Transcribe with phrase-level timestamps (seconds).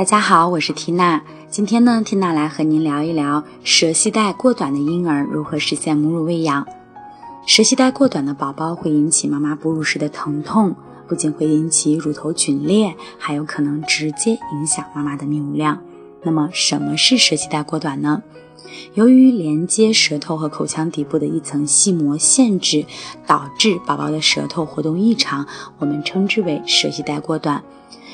[0.00, 1.20] 大家好，我是缇娜。
[1.50, 6.66] 今天呢，缇娜来和您聊一聊舌系带过短的婴儿如何实现母乳喂养。
[7.46, 10.74] 舌系带过短的宝宝会引起妈妈哺乳时的疼痛，
[11.06, 15.78] 不仅会引起乳头皲裂，还有可能直接影响妈妈的泌乳量。
[16.22, 18.22] 那么，什么是舌系带过短呢？
[18.94, 22.84] 由于连接舌头和口腔底部的一层细膜限制，
[23.26, 25.46] 导致宝宝的舌头活动异常，
[25.78, 27.62] 我们称之为舌系带过短。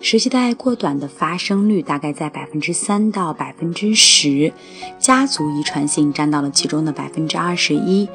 [0.00, 4.52] 舌系带过短的发生率大概在百分之三到百分之十，
[4.98, 8.08] 家族遗传性占到了其中的百分之二十一。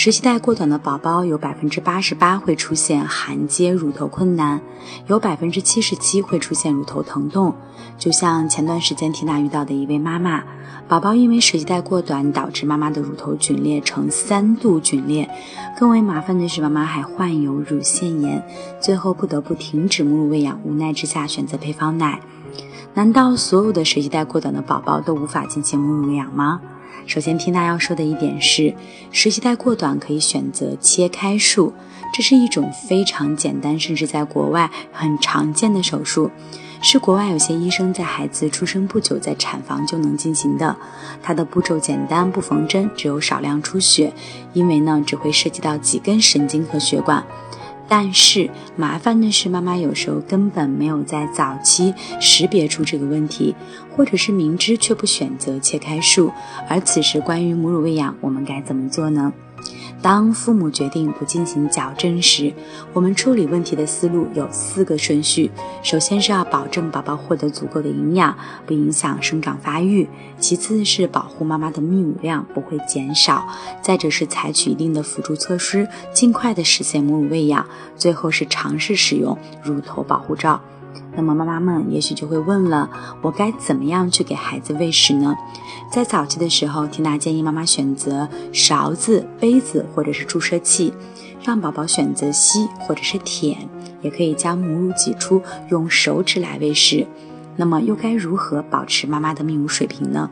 [0.00, 4.62] 舌系带过短的宝宝有百分之八十八会出现含接乳头困难，
[5.08, 7.54] 有百分之七十七会出现乳头疼痛。
[7.98, 10.42] 就像前段时间缇娜遇到的一位妈妈，
[10.88, 15.28] 宝宝因为舌系带过短，导致妈妈的乳头皲裂成三度皲裂。
[15.78, 18.42] 更为麻烦的是，妈妈还患有乳腺炎，
[18.80, 22.20] 最后不得不停止母乳喂养，无奈之下选择配方奶。
[22.94, 26.62] 难道所有的舌系带过短的宝宝都无法进行母乳喂养吗？
[27.06, 28.74] 首先，缇娜要说的一点是，
[29.10, 31.72] 舌系带过短可以选择切开术，
[32.14, 36.30] 这是一种非常简单，甚至在国外很常见的手术，
[36.82, 40.76] 是国外有些医生在孩子出生不久在产房就能进行的。
[41.22, 44.12] 它的步骤简单，不缝针，只有少量出血，
[44.52, 47.24] 因为呢只会涉及到几根神经和血管。
[47.90, 53.52] 但是麻烦的是，妈妈有时候根本没有在早期识别出这个问题，
[53.96, 56.30] 或者是明知却不选择切开术。
[56.68, 59.32] 而此时，关于母乳喂养，我们该怎么做呢？
[60.02, 62.52] 当父母决定不进行矫正时，
[62.94, 65.50] 我们处理问题的思路有四个顺序：
[65.82, 68.34] 首先是要保证宝宝获得足够的营养，
[68.64, 70.06] 不影响生长发育；
[70.38, 73.46] 其次是保护妈妈的泌乳量不会减少；
[73.82, 80.60] 再者是采取一定的辅助措施，尽快的实现母乳喂养；最后是尝试使用乳头保护罩。
[81.16, 82.88] 那么妈妈们也许就会问了，
[83.22, 85.36] 我该怎么样去给孩子喂食呢？
[85.90, 90.92] 在早期的时候，缇娜建议妈妈选择勺子、杯子或者是注射器，
[91.42, 93.68] 让宝宝选择吸或者是舔，
[94.02, 97.06] 也可以将母乳挤出，用手指来喂食。
[97.56, 100.30] 那么又该如何保持妈妈的泌乳水平呢？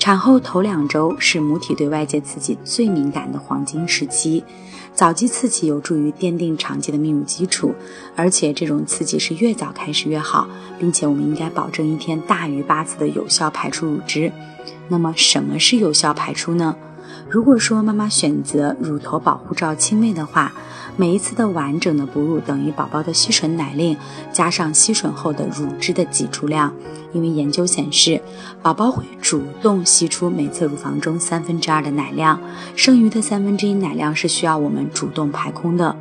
[0.00, 4.42] 产后头两周是母体对外界刺激最敏感的黄金时期。
[4.94, 7.74] 早期刺激有助于奠定长期的泌乳基础，
[8.16, 14.32] 而且这种刺激是越早开始越好，并且我们应该保证一天大于八次的有效排出乳汁。
[14.88, 16.74] 那么什么是有效排出呢？
[17.28, 20.50] 如果说妈妈选择乳头保护罩亲喂的话，
[20.96, 23.94] 每一次的完整的哺乳等于宝宝的吸吮奶令
[24.32, 26.74] 加上吸吮后的乳汁的挤出量。
[27.12, 28.20] 因为研究显示，
[28.62, 32.40] 宝宝会主动吸出每次乳房中三分之二的奶量，
[32.76, 35.94] 剩余的三分之一奶量是需要我们主动排空的。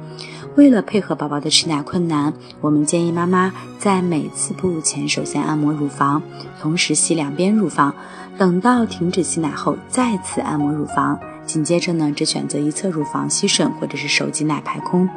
[0.55, 6.21] 为了配合宝宝的吃奶困难，我们建议妈妈在每次哺乳前首先按摩乳房，
[6.59, 7.93] 同时吸两边乳房，
[8.37, 15.07] 等到停止吸奶后再次按摩乳房，紧接着呢，只选择一侧乳房吸吮或者是手挤奶排空。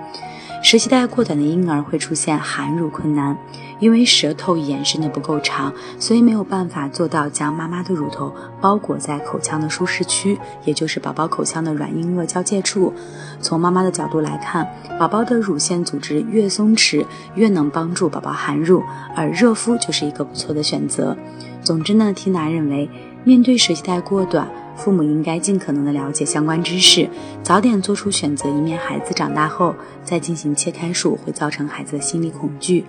[0.63, 3.37] 舌系带过短的婴儿会出现含乳困难，
[3.81, 12.95] 因为舌头延伸的不够长，所以没有办法做到将妈妈的乳头包裹在口腔的舒适区，也就是宝宝口腔的软硬腭交界处。
[13.41, 14.67] 从妈妈的角度来看，
[15.01, 18.83] 宝宝的乳腺组织越松弛，越能帮助宝宝含乳，
[19.17, 21.17] 而热敷就是一个不错的选择。
[21.63, 22.89] 总之呢，缇娜认为，
[23.25, 24.49] 面对舌系带过短。
[24.77, 27.09] 父母应该尽可能的了解相关知识，
[27.43, 29.75] 早点做出选择，以免孩子长大后
[30.05, 32.85] 再进行切开术，会造成孩子的心理恐惧。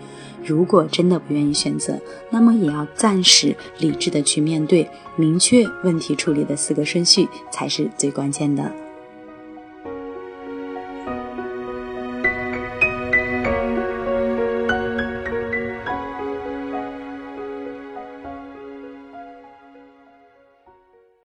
[0.46, 2.00] 如果真的不愿意选择，
[2.30, 8.83] 那么也要暂时理智的去面对，明确问题处理的四个顺序才是最关键的。